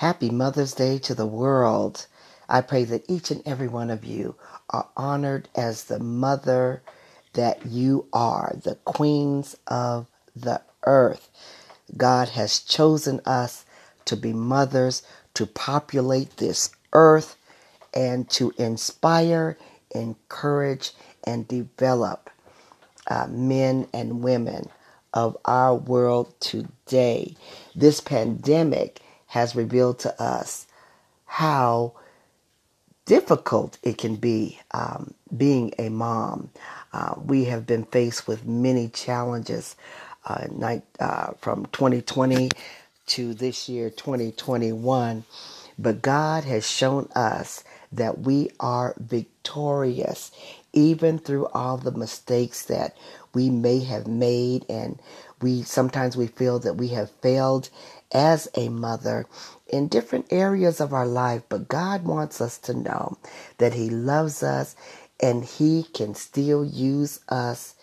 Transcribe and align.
Happy 0.00 0.30
Mother's 0.30 0.72
Day 0.72 0.98
to 1.00 1.14
the 1.14 1.26
world. 1.26 2.06
I 2.48 2.62
pray 2.62 2.84
that 2.84 3.04
each 3.06 3.30
and 3.30 3.42
every 3.44 3.68
one 3.68 3.90
of 3.90 4.02
you 4.02 4.34
are 4.70 4.88
honored 4.96 5.46
as 5.54 5.84
the 5.84 5.98
mother 5.98 6.80
that 7.34 7.66
you 7.66 8.06
are, 8.10 8.56
the 8.64 8.76
queens 8.86 9.58
of 9.66 10.06
the 10.34 10.62
earth. 10.84 11.28
God 11.98 12.30
has 12.30 12.60
chosen 12.60 13.20
us 13.26 13.66
to 14.06 14.16
be 14.16 14.32
mothers, 14.32 15.02
to 15.34 15.44
populate 15.44 16.38
this 16.38 16.70
earth, 16.94 17.36
and 17.92 18.26
to 18.30 18.54
inspire, 18.56 19.58
encourage, 19.90 20.92
and 21.24 21.46
develop 21.46 22.30
uh, 23.06 23.26
men 23.28 23.86
and 23.92 24.22
women 24.22 24.70
of 25.12 25.36
our 25.44 25.74
world 25.74 26.32
today. 26.40 27.36
This 27.74 28.00
pandemic 28.00 29.02
has 29.30 29.54
revealed 29.54 29.98
to 30.00 30.22
us 30.22 30.66
how 31.24 31.92
difficult 33.06 33.78
it 33.82 33.96
can 33.96 34.16
be 34.16 34.60
um, 34.72 35.14
being 35.36 35.72
a 35.78 35.88
mom. 35.88 36.50
Uh, 36.92 37.14
we 37.24 37.44
have 37.44 37.66
been 37.66 37.84
faced 37.84 38.26
with 38.26 38.44
many 38.46 38.88
challenges 38.88 39.76
uh, 40.26 40.46
night, 40.50 40.82
uh, 40.98 41.32
from 41.40 41.66
2020 41.66 42.50
to 43.06 43.32
this 43.34 43.68
year, 43.68 43.88
2021. 43.88 45.24
But 45.78 46.02
God 46.02 46.44
has 46.44 46.68
shown 46.68 47.08
us 47.14 47.64
that 47.92 48.20
we 48.20 48.50
are 48.60 48.94
victorious, 48.98 50.32
even 50.72 51.18
through 51.18 51.46
all 51.48 51.76
the 51.76 51.92
mistakes 51.92 52.64
that 52.66 52.96
we 53.32 53.48
may 53.48 53.80
have 53.84 54.06
made, 54.08 54.66
and 54.68 55.00
we 55.40 55.62
sometimes 55.62 56.16
we 56.16 56.26
feel 56.26 56.58
that 56.60 56.74
we 56.74 56.88
have 56.88 57.10
failed 57.22 57.70
as 58.12 58.48
a 58.56 58.68
mother 58.68 59.26
in 59.68 59.88
different 59.88 60.26
areas 60.32 60.80
of 60.80 60.92
our 60.92 61.06
life. 61.06 61.42
But 61.48 61.68
God 61.68 62.04
wants 62.04 62.40
us 62.40 62.58
to 62.60 62.74
know 62.74 63.18
that 63.58 63.74
He 63.74 63.90
loves 63.90 64.42
us, 64.42 64.76
and 65.20 65.44
He 65.44 65.84
can 65.94 66.14
still 66.14 66.64
use 66.64 67.20
us 67.28 67.74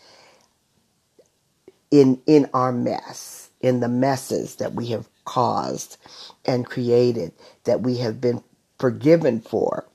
in 1.91 2.21
in 2.25 2.49
our 2.53 2.71
mess, 2.71 3.49
in 3.61 3.79
the 3.79 3.89
messes 3.89 4.57
that 4.57 4.73
we 4.73 4.87
have 4.87 5.07
caused 5.25 5.97
and 6.45 6.65
created, 6.65 7.33
that 7.65 7.81
we 7.81 7.97
have 7.97 8.21
been 8.21 8.43
forgiven 8.79 9.41
for. 9.41 9.87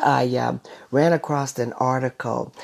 I 0.00 0.36
um, 0.36 0.60
ran 0.90 1.12
across 1.12 1.58
an 1.58 1.72
article 1.74 2.54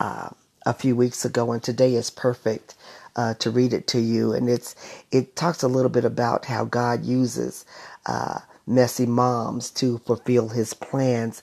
uh, 0.00 0.30
a 0.66 0.74
few 0.74 0.96
weeks 0.96 1.24
ago, 1.24 1.52
and 1.52 1.62
today 1.62 1.94
is 1.94 2.10
perfect 2.10 2.74
uh, 3.16 3.34
to 3.34 3.50
read 3.50 3.72
it 3.72 3.86
to 3.88 4.00
you. 4.00 4.32
And 4.32 4.48
it's 4.48 4.74
it 5.12 5.36
talks 5.36 5.62
a 5.62 5.68
little 5.68 5.90
bit 5.90 6.04
about 6.04 6.46
how 6.46 6.64
God 6.64 7.04
uses 7.04 7.64
uh, 8.06 8.40
messy 8.66 9.06
moms 9.06 9.70
to 9.72 9.98
fulfill 9.98 10.50
His 10.50 10.74
plans. 10.74 11.42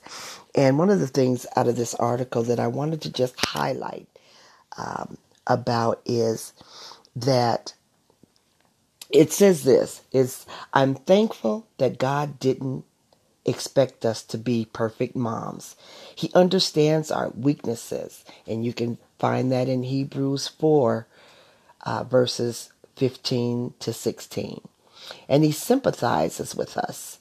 And 0.54 0.78
one 0.78 0.90
of 0.90 1.00
the 1.00 1.08
things 1.08 1.46
out 1.56 1.68
of 1.68 1.76
this 1.76 1.94
article 1.96 2.42
that 2.44 2.60
I 2.60 2.68
wanted 2.68 3.02
to 3.02 3.12
just 3.12 3.34
highlight 3.38 4.08
um, 4.78 5.18
about 5.46 6.00
is 6.06 6.52
that 7.16 7.74
it 9.10 9.32
says 9.32 9.64
this 9.64 10.02
is 10.12 10.46
I'm 10.72 10.94
thankful 10.94 11.66
that 11.78 11.98
God 11.98 12.40
didn't 12.40 12.84
expect 13.44 14.04
us 14.04 14.22
to 14.22 14.38
be 14.38 14.68
perfect 14.72 15.16
moms. 15.16 15.76
He 16.14 16.30
understands 16.34 17.10
our 17.10 17.30
weaknesses, 17.30 18.24
and 18.46 18.64
you 18.64 18.72
can 18.72 18.98
find 19.18 19.50
that 19.52 19.68
in 19.68 19.84
Hebrews 19.84 20.48
4, 20.48 21.06
uh, 21.84 22.04
verses 22.04 22.72
15 22.96 23.74
to 23.80 23.92
16. 23.92 24.60
And 25.28 25.44
he 25.44 25.52
sympathizes 25.52 26.54
with 26.54 26.76
us. 26.76 27.18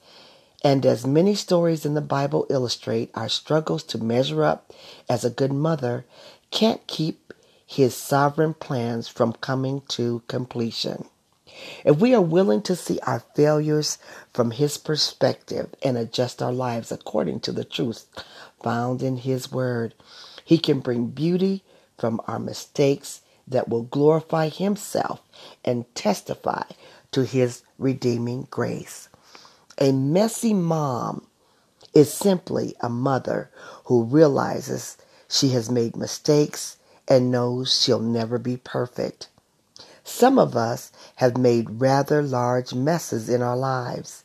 And 0.64 0.86
as 0.86 1.08
many 1.08 1.34
stories 1.34 1.86
in 1.86 1.96
the 1.96 2.02
Bible 2.02 2.46
illustrate, 2.50 3.10
our 3.16 3.30
struggles 3.30 3.84
to 3.86 3.98
measure 3.98 4.44
up 4.44 4.72
as 5.10 5.26
a 5.26 5.32
good 5.32 5.52
mother 5.52 6.06
can't 6.52 6.86
keep 6.86 7.34
his 7.66 7.96
sovereign 7.96 8.54
plans 8.54 9.08
from 9.08 9.34
coming 9.34 9.82
to 9.88 10.22
completion. 10.28 11.06
If 11.84 11.98
we 12.00 12.14
are 12.16 12.22
willing 12.22 12.62
to 12.64 12.76
see 12.76 13.00
our 13.02 13.24
failures 13.36 13.98
from 14.34 14.52
His 14.52 14.78
perspective 14.78 15.74
and 15.84 15.98
adjust 15.98 16.42
our 16.42 16.54
lives 16.54 16.92
according 16.92 17.42
to 17.42 17.52
the 17.52 17.66
truth 17.66 18.06
found 18.64 19.02
in 19.02 19.18
His 19.18 19.52
Word, 19.52 19.94
He 20.46 20.58
can 20.58 20.80
bring 20.80 21.08
beauty 21.08 21.64
from 21.98 22.22
our 22.28 22.40
mistakes 22.40 23.22
that 23.48 23.70
will 23.70 23.84
glorify 23.84 24.50
Himself 24.50 25.22
and 25.66 25.86
testify 25.96 26.64
to 27.12 27.26
His 27.26 27.64
redeeming 27.78 28.48
grace. 28.50 29.10
A 29.78 29.92
messy 29.92 30.54
mom 30.54 31.28
is 31.94 32.14
simply 32.14 32.76
a 32.82 32.90
mother 32.90 33.50
who 33.86 34.04
realizes 34.04 34.98
she 35.30 35.50
has 35.50 35.70
made 35.72 35.96
mistakes 35.96 36.78
and 37.08 37.32
knows 37.32 37.82
she'll 37.82 38.00
never 38.00 38.38
be 38.38 38.58
perfect. 38.58 39.30
Some 40.04 40.40
of 40.40 40.56
us 40.56 40.92
have 41.18 41.38
made 41.38 41.80
rather 41.82 42.24
large 42.24 42.74
messes 42.74 43.30
in 43.30 43.42
our 43.42 43.58
lives. 43.58 44.24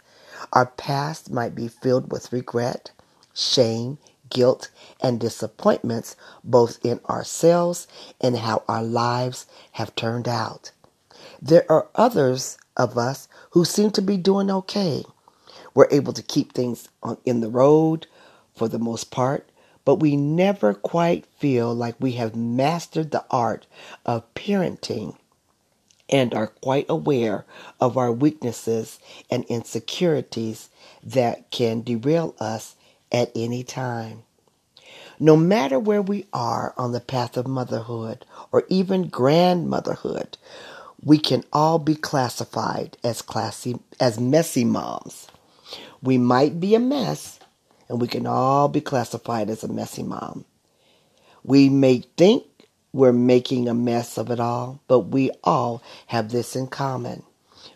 Our 0.52 0.66
past 0.66 1.30
might 1.30 1.54
be 1.54 1.68
filled 1.68 2.10
with 2.10 2.32
regret, 2.32 2.90
shame, 3.34 3.98
guilt, 4.30 4.70
and 5.00 5.20
disappointments, 5.20 6.16
both 6.42 6.78
in 6.84 7.00
ourselves 7.08 7.86
and 8.20 8.38
how 8.38 8.62
our 8.68 8.82
lives 8.82 9.46
have 9.72 9.94
turned 9.94 10.28
out. 10.28 10.72
There 11.42 11.70
are 11.70 11.88
others 11.94 12.56
of 12.76 12.96
us 12.96 13.28
who 13.50 13.64
seem 13.64 13.90
to 13.92 14.02
be 14.02 14.16
doing 14.16 14.50
okay. 14.50 15.04
We're 15.74 15.88
able 15.90 16.12
to 16.14 16.22
keep 16.22 16.52
things 16.52 16.88
on, 17.02 17.18
in 17.24 17.40
the 17.40 17.50
road 17.50 18.06
for 18.54 18.68
the 18.68 18.78
most 18.78 19.10
part, 19.10 19.50
but 19.84 19.96
we 19.96 20.16
never 20.16 20.74
quite 20.74 21.26
feel 21.38 21.74
like 21.74 21.96
we 22.00 22.12
have 22.12 22.34
mastered 22.34 23.10
the 23.10 23.24
art 23.30 23.66
of 24.04 24.32
parenting 24.34 25.16
and 26.08 26.34
are 26.34 26.46
quite 26.46 26.86
aware 26.88 27.44
of 27.80 27.96
our 27.96 28.12
weaknesses 28.12 28.98
and 29.30 29.44
insecurities 29.44 30.68
that 31.02 31.50
can 31.50 31.82
derail 31.82 32.34
us 32.38 32.76
at 33.10 33.30
any 33.34 33.62
time. 33.64 34.22
No 35.18 35.36
matter 35.36 35.78
where 35.78 36.02
we 36.02 36.26
are 36.32 36.74
on 36.76 36.92
the 36.92 37.00
path 37.00 37.36
of 37.36 37.46
motherhood 37.46 38.24
or 38.52 38.64
even 38.68 39.08
grandmotherhood, 39.08 40.36
we 41.02 41.18
can 41.18 41.42
all 41.52 41.78
be 41.78 41.94
classified 41.94 42.96
as 43.02 43.22
classy 43.22 43.78
as 43.98 44.20
messy 44.20 44.64
moms. 44.64 45.28
We 46.02 46.18
might 46.18 46.60
be 46.60 46.74
a 46.74 46.80
mess, 46.80 47.38
and 47.88 48.00
we 48.00 48.08
can 48.08 48.26
all 48.26 48.68
be 48.68 48.80
classified 48.80 49.48
as 49.48 49.64
a 49.64 49.72
messy 49.72 50.02
mom. 50.02 50.44
We 51.42 51.68
may 51.68 52.04
think 52.16 52.44
we're 52.96 53.12
making 53.12 53.68
a 53.68 53.74
mess 53.74 54.18
of 54.18 54.30
it 54.30 54.40
all, 54.40 54.80
but 54.88 55.00
we 55.00 55.30
all 55.44 55.82
have 56.06 56.30
this 56.30 56.56
in 56.56 56.66
common. 56.66 57.22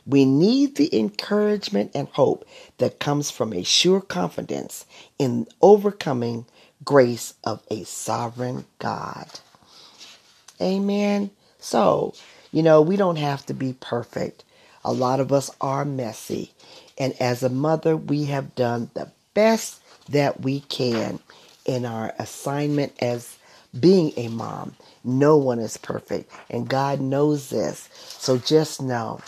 We 0.06 0.25
need 0.25 0.76
the 0.76 0.98
encouragement 0.98 1.92
and 1.94 2.08
hope 2.08 2.47
that 2.78 3.00
comes 3.00 3.31
from 3.31 3.53
a 3.53 3.62
sure 3.62 4.00
confidence 4.00 4.86
in 5.19 5.47
overcoming 5.60 6.47
grace 6.84 7.34
of 7.44 7.62
a 7.70 7.84
sovereign 7.84 8.64
God. 8.78 9.28
Amen. 10.60 11.31
So, 11.58 12.14
you 12.50 12.62
know, 12.62 12.81
we 12.81 12.97
don't 12.97 13.16
have 13.16 13.44
to 13.47 13.54
be 13.54 13.75
perfect. 13.75 14.44
A 14.84 14.92
lot 14.92 15.20
of 15.20 15.32
us 15.32 15.50
are 15.60 15.84
messy. 15.84 16.52
And 16.98 17.14
as 17.20 17.42
a 17.42 17.50
mother, 17.50 17.97
we 17.97 18.25
have 18.26 18.54
done 18.54 18.91
the 18.94 19.12
best 19.34 19.82
that 20.08 20.41
we 20.41 20.60
can 20.60 21.20
in 21.66 21.84
our 21.84 22.14
assignment 22.19 22.94
as 23.02 23.37
being 23.78 24.12
a 24.16 24.28
mom. 24.28 24.76
No 25.04 25.36
one 25.36 25.58
is 25.58 25.76
perfect, 25.76 26.31
and 26.48 26.69
God 26.69 27.00
knows 27.00 27.50
this. 27.50 27.88
So 27.92 28.38
just 28.38 28.82
know 28.82 29.20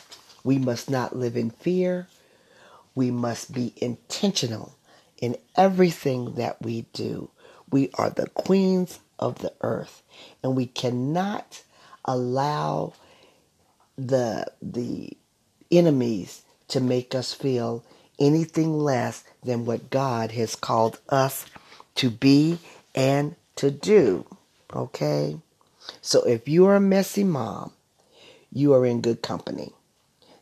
we 0.44 0.58
must 0.58 0.90
not 0.90 1.16
live 1.16 1.36
in 1.36 1.50
fear. 1.50 2.08
We 2.94 3.10
must 3.10 3.52
be 3.52 3.72
intentional 3.76 4.74
in 5.18 5.36
everything 5.56 6.34
that 6.34 6.60
we 6.60 6.86
do. 6.92 7.30
We 7.70 7.90
are 7.94 8.10
the 8.10 8.28
queens 8.28 8.98
of 9.18 9.38
the 9.38 9.52
earth, 9.60 10.02
and 10.42 10.56
we 10.56 10.66
cannot 10.66 11.62
allow 12.04 12.94
the 13.96 14.46
the 14.60 15.16
enemies 15.70 16.42
to 16.68 16.80
make 16.80 17.14
us 17.14 17.32
feel 17.32 17.84
anything 18.18 18.78
less 18.78 19.24
than 19.42 19.64
what 19.64 19.90
God 19.90 20.32
has 20.32 20.54
called 20.54 20.98
us 21.08 21.46
to 21.96 22.10
be 22.10 22.58
and 22.94 23.36
to 23.62 23.70
do. 23.70 24.26
Okay? 24.74 25.38
So 26.00 26.24
if 26.24 26.48
you 26.48 26.66
are 26.66 26.74
a 26.74 26.80
messy 26.80 27.22
mom, 27.22 27.72
you 28.52 28.74
are 28.74 28.84
in 28.84 29.00
good 29.00 29.22
company. 29.22 29.72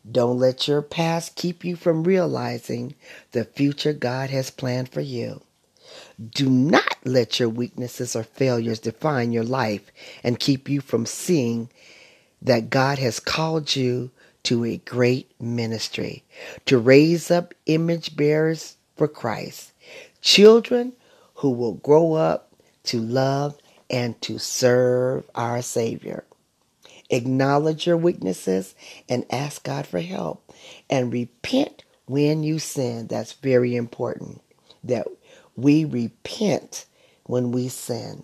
Don't 0.09 0.39
let 0.39 0.67
your 0.67 0.81
past 0.81 1.35
keep 1.35 1.63
you 1.63 1.75
from 1.75 2.03
realizing 2.03 2.95
the 3.31 3.45
future 3.45 3.93
God 3.93 4.31
has 4.31 4.49
planned 4.49 4.89
for 4.89 5.01
you. 5.01 5.41
Do 6.33 6.49
not 6.49 6.95
let 7.05 7.39
your 7.39 7.49
weaknesses 7.49 8.15
or 8.15 8.23
failures 8.23 8.79
define 8.79 9.31
your 9.31 9.43
life 9.43 9.91
and 10.23 10.39
keep 10.39 10.67
you 10.67 10.81
from 10.81 11.05
seeing 11.05 11.69
that 12.41 12.71
God 12.71 12.97
has 12.97 13.19
called 13.19 13.75
you 13.75 14.09
to 14.43 14.65
a 14.65 14.77
great 14.77 15.29
ministry 15.39 16.23
to 16.65 16.79
raise 16.79 17.29
up 17.29 17.53
image 17.67 18.15
bearers 18.15 18.77
for 18.95 19.07
Christ, 19.07 19.73
children 20.21 20.93
who 21.35 21.51
will 21.51 21.73
grow 21.75 22.13
up 22.13 22.50
to 22.85 22.99
love 22.99 23.57
and 23.89 24.19
to 24.21 24.39
serve 24.39 25.29
our 25.35 25.61
Savior. 25.61 26.23
Acknowledge 27.09 27.85
your 27.85 27.97
weaknesses 27.97 28.73
and 29.09 29.25
ask 29.29 29.63
God 29.63 29.85
for 29.85 29.99
help. 29.99 30.51
And 30.89 31.11
repent 31.11 31.83
when 32.05 32.43
you 32.43 32.59
sin. 32.59 33.07
That's 33.07 33.33
very 33.33 33.75
important 33.75 34.41
that 34.83 35.07
we 35.55 35.85
repent 35.85 36.85
when 37.23 37.51
we 37.51 37.67
sin 37.67 38.23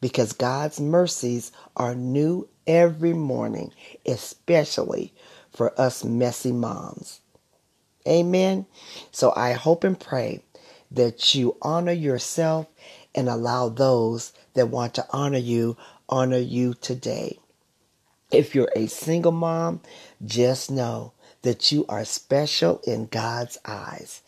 because 0.00 0.32
God's 0.32 0.80
mercies 0.80 1.52
are 1.76 1.94
new 1.94 2.48
every 2.66 3.12
morning, 3.12 3.72
especially 4.06 5.14
for 5.50 5.78
us 5.80 6.04
messy 6.04 6.52
moms. 6.52 7.20
Amen. 8.06 8.66
So 9.12 9.32
I 9.36 9.52
hope 9.52 9.84
and 9.84 9.98
pray 9.98 10.42
that 10.90 11.34
you 11.34 11.56
honor 11.62 11.92
yourself 11.92 12.66
and 13.14 13.28
allow 13.28 13.68
those 13.68 14.32
that 14.54 14.68
want 14.68 14.94
to 14.94 15.06
honor 15.10 15.38
you 15.38 15.76
honor 16.08 16.38
you 16.38 16.74
today. 16.74 17.38
If 18.30 18.54
you're 18.54 18.70
a 18.74 18.86
single 18.86 19.32
mom, 19.32 19.80
just 20.24 20.70
know 20.70 21.12
that 21.42 21.72
you 21.72 21.84
are 21.88 22.04
special 22.04 22.80
in 22.86 23.06
God's 23.06 23.58
eyes. 23.64 24.22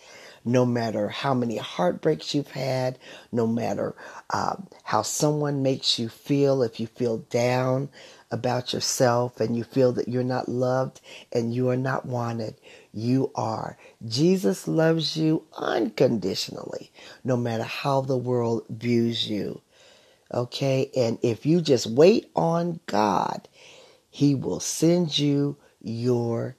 No 0.44 0.66
matter 0.66 1.08
how 1.08 1.32
many 1.32 1.56
heartbreaks 1.56 2.34
you've 2.34 2.50
had, 2.50 2.98
no 3.32 3.46
matter 3.46 3.94
uh, 4.28 4.56
how 4.82 5.00
someone 5.02 5.62
makes 5.62 5.98
you 5.98 6.10
feel, 6.10 6.62
if 6.62 6.78
you 6.78 6.86
feel 6.86 7.18
down 7.18 7.88
about 8.34 8.72
yourself 8.72 9.40
and 9.40 9.56
you 9.56 9.62
feel 9.62 9.92
that 9.92 10.08
you're 10.08 10.24
not 10.24 10.48
loved 10.48 11.00
and 11.32 11.54
you 11.54 11.70
are 11.70 11.76
not 11.76 12.04
wanted, 12.04 12.56
you 12.92 13.30
are. 13.36 13.78
Jesus 14.04 14.66
loves 14.66 15.16
you 15.16 15.44
unconditionally, 15.56 16.90
no 17.22 17.36
matter 17.36 17.62
how 17.62 18.00
the 18.00 18.16
world 18.16 18.66
views 18.68 19.30
you. 19.30 19.60
Okay? 20.32 20.90
And 20.96 21.18
if 21.22 21.46
you 21.46 21.60
just 21.60 21.86
wait 21.86 22.28
on 22.34 22.80
God, 22.86 23.48
He 24.10 24.34
will 24.34 24.60
send 24.60 25.16
you 25.16 25.56
your 25.80 26.56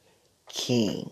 King. 0.48 1.12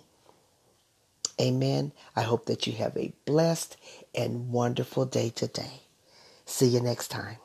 Amen. 1.41 1.91
I 2.15 2.21
hope 2.21 2.45
that 2.45 2.67
you 2.67 2.73
have 2.73 2.95
a 2.95 3.11
blessed 3.25 3.75
and 4.15 4.49
wonderful 4.49 5.05
day 5.05 5.29
today. 5.29 5.81
See 6.45 6.67
you 6.67 6.79
next 6.79 7.09
time. 7.09 7.42